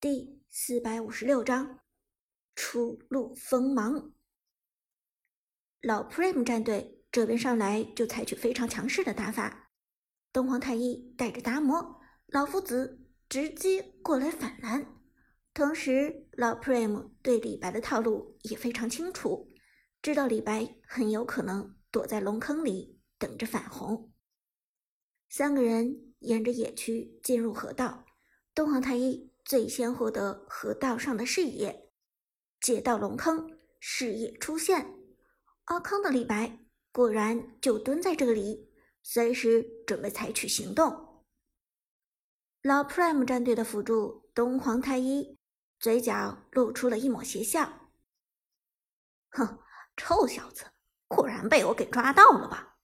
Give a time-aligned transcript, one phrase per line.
[0.00, 1.80] 第四百五十六章
[2.54, 4.12] 初露锋芒。
[5.80, 9.72] 老 Prime 战队这边上来就采取非常强势的打法，
[10.32, 14.86] 东皇太一带着达摩老夫子直接过来反蓝。
[15.52, 19.52] 同时，老 Prime 对李白的套路也非常清楚，
[20.00, 24.12] 知道李白很有可能躲在龙坑里等着反红。
[25.28, 28.06] 三个人沿着野区进入河道，
[28.54, 29.32] 东皇太一。
[29.48, 31.90] 最先获得河道上的视野，
[32.60, 34.94] 借到龙坑，视野出现，
[35.64, 36.58] 阿康的李白
[36.92, 38.70] 果然就蹲在这里，
[39.02, 41.24] 随时准备采取行动。
[42.60, 45.38] 老 Prime 战队的辅助东皇太一
[45.80, 47.88] 嘴角露出了一抹邪笑
[49.32, 49.60] ：“哼，
[49.96, 50.66] 臭小子，
[51.06, 52.76] 果然被我给抓到了吧？”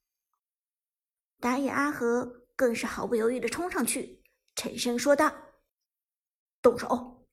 [1.41, 4.23] 打野阿和更是毫不犹豫的冲上去，
[4.55, 5.30] 沉声说道。
[6.64, 7.27] 动手！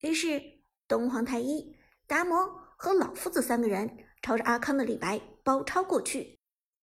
[0.00, 1.74] 于是，东皇太一、
[2.06, 6.38] 达摩和老夫子三个人朝着阿康的李白包抄过去，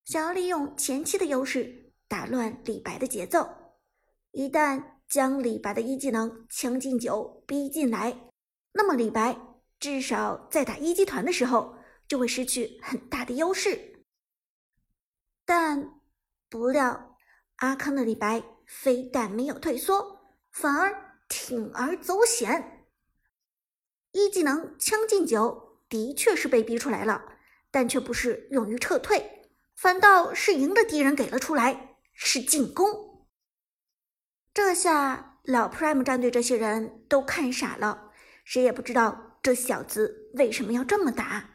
[0.06, 3.48] 想要利用前期的优势打乱李白的节奏。
[4.32, 8.32] 一旦将李白的一技能“将进酒”逼进来，
[8.72, 9.40] 那么李白
[9.80, 11.76] 至少在打一级团的时候
[12.08, 14.04] 就会失去很大的优势。
[15.46, 16.02] 但
[16.50, 17.20] 不料，
[17.58, 20.17] 阿康的李白非但没有退缩。
[20.52, 22.88] 反而铤而走险，
[24.12, 27.24] 一技能“将进酒”的确是被逼出来了，
[27.70, 33.28] 但却不是用于撤退，反倒是迎着敌人给了出来，是进攻。
[34.54, 38.12] 这下老 Prime 战队这些人都看傻了，
[38.44, 41.52] 谁也不知道这小子为什么要这么打。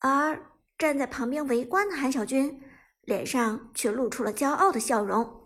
[0.00, 2.62] 而站在旁边围观的韩小军
[3.02, 5.39] 脸上却露出了骄傲的笑容。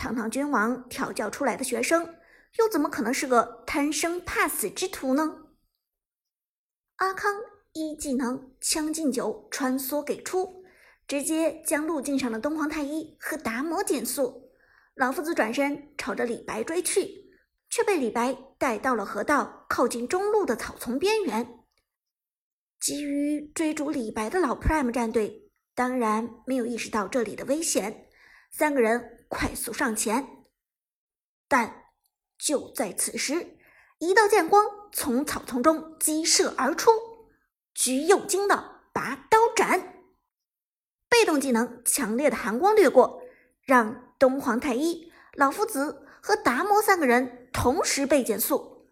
[0.00, 2.16] 堂堂君王调教出来的学生，
[2.58, 5.42] 又怎么可能是个贪生怕死之徒呢？
[6.96, 7.30] 阿康
[7.74, 10.64] 一技能“将进酒”穿梭给出，
[11.06, 14.50] 直接将路径上的东皇太一和达摩减速。
[14.94, 17.30] 老夫子转身朝着李白追去，
[17.68, 21.46] 却被李白带到了河道靠近中路的草丛边缘。
[22.80, 28.06] 急于追逐李白的老 Prime 战队，当然没有意识到这里的危险。
[28.50, 30.44] 三个人快速上前，
[31.46, 31.92] 但
[32.36, 33.56] 就在此时，
[34.00, 36.90] 一道剑光从草丛中激射而出，
[37.72, 40.02] 橘右京的拔刀斩，
[41.08, 43.22] 被动技能强烈的寒光掠过，
[43.62, 48.90] 让东皇太一、老夫子和达摩三个人同时被减速，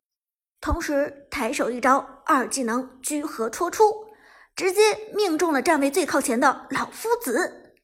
[0.60, 4.06] 同时抬手一招二技能居合戳出，
[4.54, 7.74] 直接命中了站位最靠前的老夫子。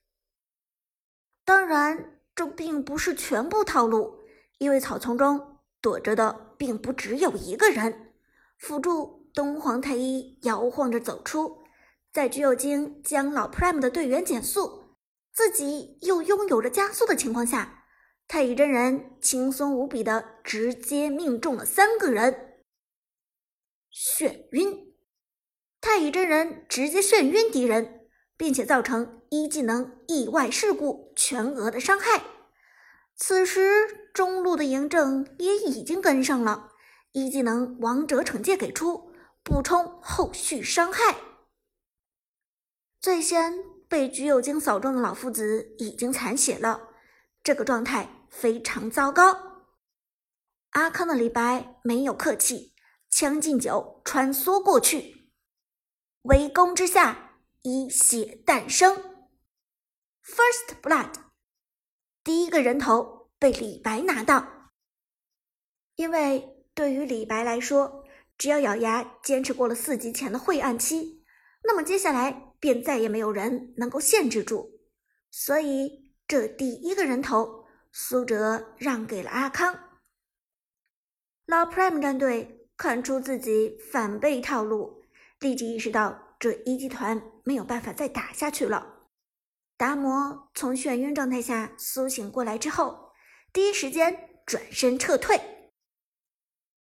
[1.44, 4.18] 当然，这并不是全部套路，
[4.58, 8.12] 因为草丛中躲着的并不只有一个人。
[8.58, 11.64] 辅助东皇太一摇晃着走出，
[12.12, 14.96] 在橘右京将老 Prime 的队员减速，
[15.32, 17.84] 自己又拥有着加速的情况下，
[18.26, 22.62] 太乙真人轻松无比的直接命中了三个人，
[23.92, 24.94] 眩晕。
[25.80, 28.03] 太乙真人直接眩晕敌人。
[28.36, 32.22] 并且造成一技能意外事故全额的伤害。
[33.16, 36.70] 此时中路的嬴政也已经跟上了，
[37.12, 39.12] 一技能王者惩戒给出，
[39.44, 41.16] 补充后续伤害。
[43.00, 43.54] 最先
[43.88, 46.88] 被橘右京扫中的老夫子已经残血了，
[47.42, 49.36] 这个状态非常糟糕。
[50.70, 52.72] 阿康的李白没有客气，
[53.08, 55.30] 将进酒穿梭过去，
[56.22, 57.23] 围攻之下。
[57.66, 58.94] 以血诞生
[60.22, 61.14] ，First Blood，
[62.22, 64.70] 第一个人头被李白拿到。
[65.94, 68.04] 因为对于李白来说，
[68.36, 71.24] 只要咬牙坚持过了四级前的晦暗期，
[71.62, 74.82] 那么接下来便再也没有人能够限制住。
[75.30, 79.74] 所以这第一个人头，苏哲让给了阿康。
[81.46, 85.02] 老 Prime 战队看出自己反被套路，
[85.40, 86.20] 立即意识到。
[86.36, 89.10] 这一集团没有办法再打下去了。
[89.76, 93.12] 达摩从眩晕状态下苏醒过来之后，
[93.52, 95.40] 第一时间转身撤退。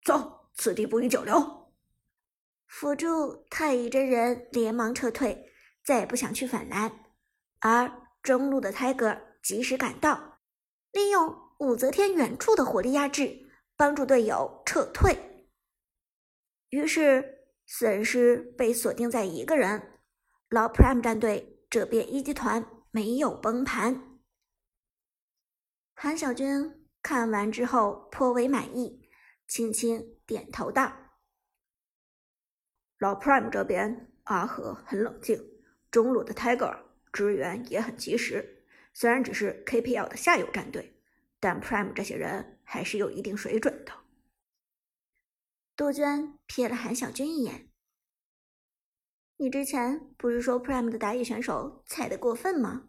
[0.04, 1.72] 走，此地不宜久留。
[2.66, 5.50] 辅助太乙真人连忙撤退，
[5.84, 6.92] 再也不想去反蓝。
[7.60, 7.90] 而
[8.22, 10.40] 中路的 Tiger 及时赶到，
[10.92, 15.46] 利用武则天远处的火力压制，帮助队友撤退。
[16.68, 17.38] 于是。
[17.72, 19.99] 损失被锁定在一个人，
[20.50, 24.18] 老 Prime 战队这边一级团没有崩盘。
[25.94, 29.08] 韩小军看完之后颇为满意，
[29.46, 30.92] 轻轻点头道
[32.98, 35.40] ：“老 Prime 这边，阿和很冷静，
[35.88, 36.76] 中路的 Tiger
[37.12, 38.66] 支援也很及时。
[38.92, 41.00] 虽然只是 KPL 的下游战队，
[41.38, 43.92] 但 Prime 这些人还是有一定水准的。”
[45.76, 47.69] 杜鹃瞥了韩小军一眼
[49.40, 52.88] ：“你之前不是说 Prime 的打野选手踩得过分吗？”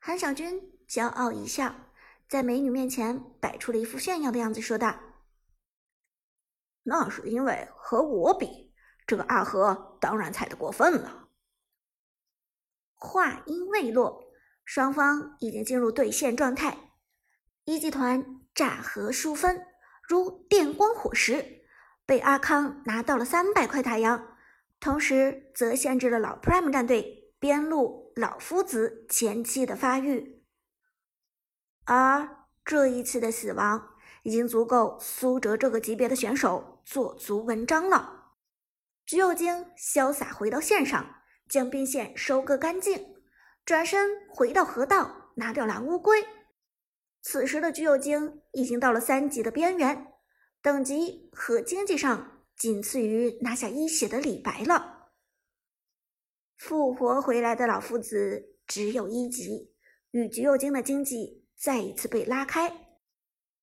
[0.00, 1.74] 韩小军骄傲一笑。
[2.28, 5.00] 在美女面前摆出了一副炫耀的样子，说道
[6.84, 8.74] ：“那是因为和我比，
[9.06, 11.30] 这个阿和当然踩得过分了。”
[12.96, 14.30] 话音未落，
[14.62, 16.90] 双方已经进入对线状态，
[17.64, 19.64] 一级团炸河疏分，
[20.02, 21.62] 如电光火石，
[22.04, 24.36] 被阿康拿到了三百块大洋，
[24.80, 30.44] 同时则限制了老 Prime 战队边路老夫子前期的发育。
[31.84, 38.34] 而这一次的死亡，已经足够苏哲这个级别的选手做足文章了。
[39.06, 43.16] 橘右京潇洒回到线上，将兵线收割干净，
[43.64, 46.24] 转身回到河道，拿掉蓝乌龟。
[47.22, 50.12] 此时的橘右京已经到了三级的边缘，
[50.60, 55.12] 等级和经济上仅次于拿下一血的李白了。
[56.56, 59.72] 复活回来的老夫子只有一级，
[60.10, 61.46] 与橘右京的经济。
[61.60, 62.98] 再一次被拉开，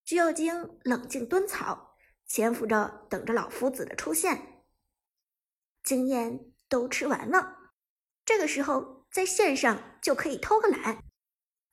[0.04, 1.96] 橘右京冷静蹲草，
[2.28, 4.66] 潜伏着等着老夫子的出现。
[5.82, 7.72] 经验都吃完了，
[8.26, 11.06] 这个时候在线上就可以偷个懒，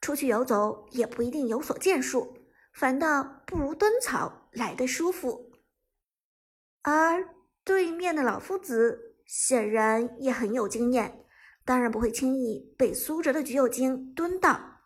[0.00, 5.51] 出去游走也不一定有所建树，反倒不如蹲草来的舒服。
[6.82, 7.28] 而
[7.64, 11.24] 对面的老夫子显然也很有经验，
[11.64, 14.80] 当然不会轻易被苏哲的橘右京蹲到。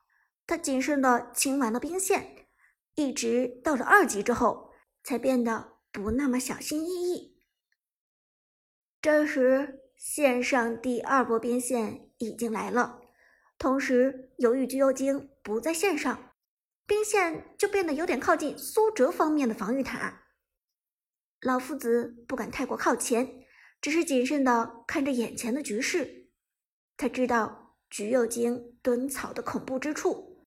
[0.47, 2.47] 他谨慎地清完了兵线，
[2.95, 4.71] 一直到了二级之后，
[5.03, 7.41] 才变得不那么小心翼翼。
[9.01, 13.01] 这时，线上第二波兵线已经来了，
[13.59, 16.35] 同时由于橘右京不在线上，
[16.87, 20.26] 兵线就变得有点靠近苏哲方面的防御塔。
[21.41, 23.45] 老夫子不敢太过靠前，
[23.81, 26.29] 只是谨慎地看着眼前的局势。
[26.97, 30.47] 他知道橘右京蹲草的恐怖之处。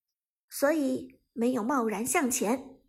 [0.51, 2.79] 所以没有贸然向前，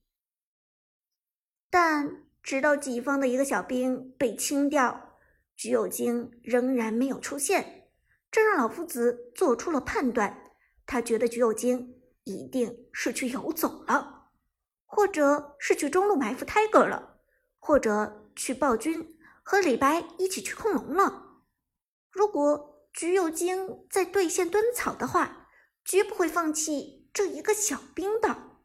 [1.69, 5.19] 但直到己方的一个小兵被清掉，
[5.55, 7.91] 橘右京仍然没有出现，
[8.31, 10.53] 这让老夫子做出了判断。
[10.87, 14.31] 他觉得橘右京一定是去游走了，
[14.87, 17.10] 或者是去中路埋伏 Tiger 了，
[17.71, 21.45] 或者去暴君和李白一起去控龙了。
[22.11, 25.47] 如果橘右京在对线蹲草的话，
[25.85, 27.09] 绝不会放弃。
[27.15, 28.59] 这一个小兵的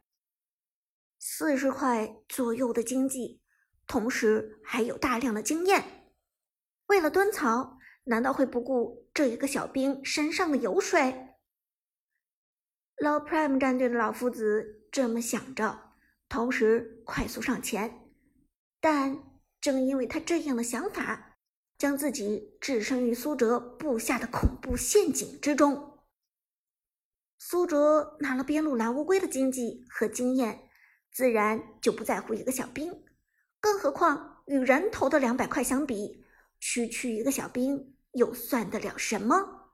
[1.20, 3.40] 四十块左右的经济，
[3.86, 6.10] 同时还有大量的经验，
[6.86, 11.36] 为了蹲草，难道会不顾这一个小兵身上的油水？
[12.96, 15.92] 老 Prime 战队的老夫子这么想着，
[16.28, 18.05] 同时快速上前，
[18.88, 19.18] 但
[19.60, 21.38] 正因为他这样的想法，
[21.76, 25.98] 将自己置身于苏哲布下的恐怖陷阱之中。
[27.36, 30.68] 苏哲拿了边路蓝乌龟的经济和经验，
[31.10, 33.04] 自然就不在乎一个小兵。
[33.58, 36.24] 更何况与人头的两百块相比，
[36.60, 39.72] 区区一个小兵又算得了什么？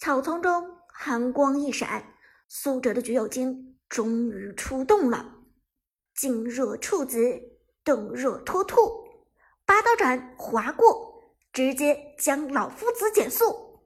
[0.00, 2.12] 草丛中寒光一闪，
[2.48, 5.35] 苏哲的橘右京终于出动了。
[6.16, 7.20] 静若处子，
[7.84, 9.06] 动若脱兔，
[9.64, 13.84] 拔刀斩划过，直接将老夫子减速。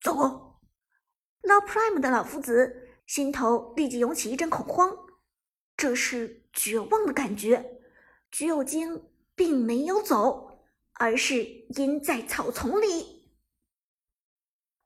[0.00, 0.60] 走！
[1.42, 4.94] 老 Prime 的老夫子心头立即涌起一阵恐慌，
[5.76, 7.80] 这是绝望的感觉。
[8.30, 13.32] 橘右京并没有走，而是阴在草丛里。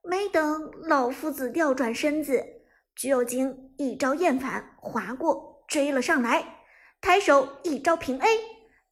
[0.01, 2.61] 没等老夫子调转身子，
[2.95, 6.65] 橘右京一招厌烦划过，追了上来，
[7.01, 8.27] 抬手一招平 A，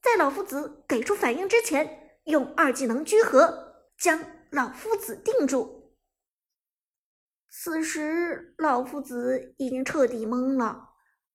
[0.01, 5.95] 在老夫子给出反应之前，用二技能聚合将老夫子定住。
[7.49, 10.89] 此时，老夫子已经彻底懵了，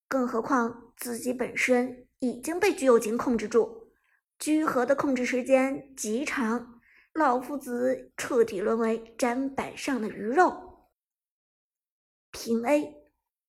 [0.09, 3.92] 更何况自己本身已经被橘右京控制住，
[4.38, 6.80] 居合的控制时间极长，
[7.14, 10.88] 老夫子彻底沦为砧板上的鱼肉。
[12.30, 12.95] 平 A，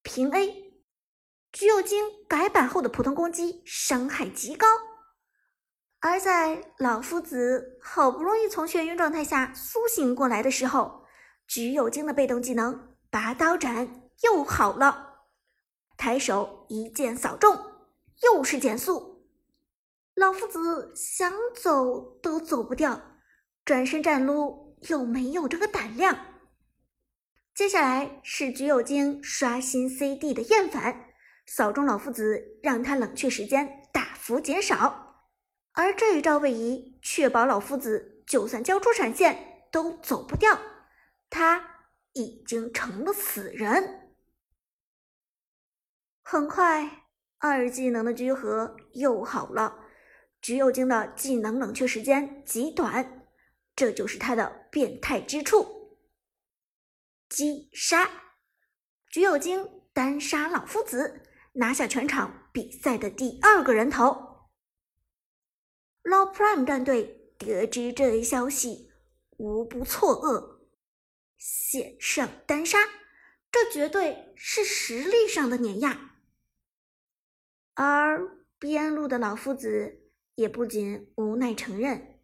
[0.04, 0.69] 平 A，
[1.60, 4.66] 橘右京改版后的普通攻击伤害极高，
[6.00, 11.04] 而在老夫子好不容易从眩晕状态下苏醒过来的时候。
[11.46, 15.26] 橘右京的被动技能拔刀斩又好了，
[15.98, 17.60] 抬手一剑扫中，
[18.24, 19.28] 又是减速。
[20.16, 23.02] 老夫子想走都走不掉，
[23.66, 26.18] 转身站撸又没有这个胆量。
[27.54, 31.09] 接下来是橘右京刷新 CD 的厌烦，
[31.52, 35.26] 扫中老夫子让他冷却时间大幅减少，
[35.72, 40.60] 而这一招位移确保老夫子就算交出闪现都走不掉，
[41.28, 44.12] 他已经成了死人。
[46.22, 47.08] 很快，
[47.40, 49.80] 二技能的聚合又好了，
[50.44, 53.26] 橘右京的技能冷却时间极短，
[53.76, 55.98] 这就是他的变态之处。
[57.28, 58.08] 击杀，
[59.10, 61.24] 橘右京单杀老夫子，
[61.60, 64.48] 拿下全场比赛的第二个人头。
[66.04, 68.94] 老 Prime 战队得知这一消息，
[69.38, 70.60] 无不错愕。
[71.38, 72.78] 险胜单杀，
[73.52, 76.16] 这绝对是实力上的碾压。
[77.74, 82.22] 而边路的老夫子也不仅无奈承认，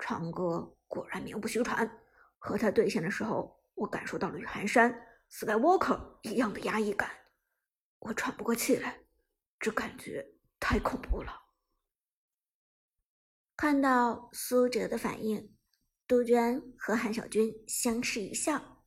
[0.00, 2.00] 长歌果然名不虚传。
[2.38, 7.10] 和他对线的时候，我感受到了与寒山、Skywalker 一样的压抑感，
[8.00, 9.04] 我喘不过气来，
[9.58, 11.42] 这感觉太恐怖了。
[13.56, 15.54] 看到苏哲的反应，
[16.06, 18.84] 杜鹃和韩小军相视一笑。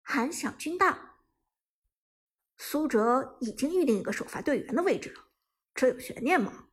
[0.00, 1.22] 韩小军道
[2.56, 5.24] ：“苏哲已经预定一个首发队员的位置了，
[5.74, 6.68] 这有悬念吗？”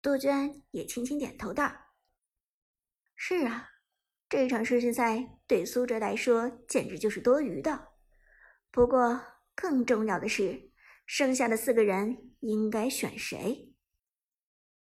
[0.00, 1.94] 杜鹃也轻轻点头道
[3.16, 3.70] ：“是啊。”
[4.28, 7.92] 这场世界赛对苏哲来说简直就是多余的。
[8.70, 10.70] 不过，更重要的是，
[11.06, 13.73] 剩下的四个人应该选谁？